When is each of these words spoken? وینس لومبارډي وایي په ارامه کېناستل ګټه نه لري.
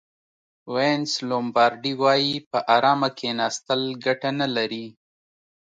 وینس 0.73 1.11
لومبارډي 1.29 1.93
وایي 2.01 2.35
په 2.51 2.59
ارامه 2.75 3.09
کېناستل 3.19 3.81
ګټه 4.05 4.29
نه 4.39 4.47
لري. 4.55 4.85